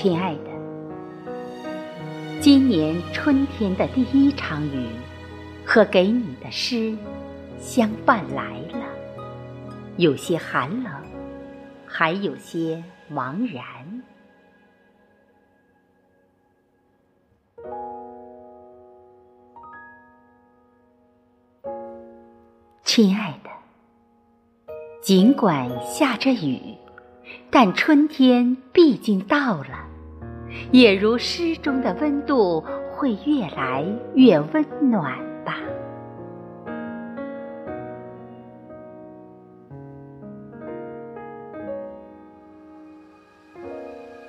[0.00, 0.47] 亲爱的。
[2.40, 4.86] 今年春天的第一场雨，
[5.66, 6.96] 和给你的诗
[7.58, 8.86] 相伴来了，
[9.96, 10.92] 有些寒冷，
[11.84, 12.82] 还有些
[13.12, 14.02] 茫然。
[22.84, 23.50] 亲爱的，
[25.02, 26.76] 尽管下着雨，
[27.50, 29.88] 但春天毕竟到了，
[30.70, 35.56] 也如诗中的温度会越来越温暖吧。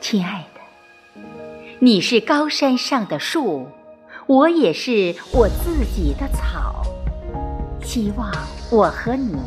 [0.00, 1.20] 亲爱的，
[1.78, 3.66] 你是高山上的树，
[4.26, 6.82] 我也是我自己的草。
[7.82, 8.30] 希望
[8.70, 9.38] 我和你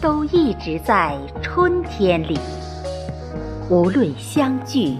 [0.00, 2.38] 都一直在春天里，
[3.68, 4.96] 无论相聚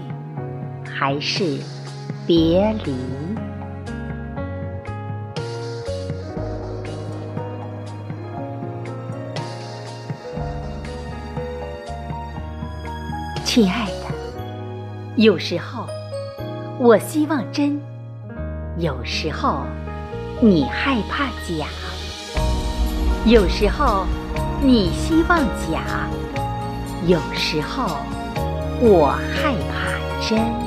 [0.99, 1.59] 还是
[2.25, 2.95] 别离。
[13.45, 13.93] 亲爱的，
[15.17, 15.85] 有时候
[16.79, 17.79] 我希望真，
[18.79, 19.59] 有时候
[20.41, 21.67] 你害怕假。
[23.27, 24.07] 有时候
[24.63, 25.37] 你希望
[25.71, 26.09] 假，
[27.05, 27.97] 有时候
[28.81, 30.66] 我害怕真。